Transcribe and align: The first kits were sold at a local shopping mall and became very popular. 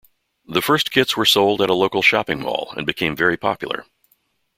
The 0.47 0.63
first 0.63 0.89
kits 0.89 1.15
were 1.15 1.27
sold 1.27 1.61
at 1.61 1.69
a 1.69 1.75
local 1.75 2.01
shopping 2.01 2.39
mall 2.41 2.73
and 2.75 2.87
became 2.87 3.15
very 3.15 3.37
popular. 3.37 3.85